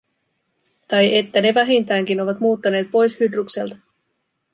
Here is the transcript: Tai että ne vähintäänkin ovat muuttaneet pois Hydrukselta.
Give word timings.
Tai 0.87 1.15
että 1.17 1.41
ne 1.41 1.53
vähintäänkin 1.53 2.21
ovat 2.21 2.39
muuttaneet 2.39 2.91
pois 2.91 3.19
Hydrukselta. 3.19 3.77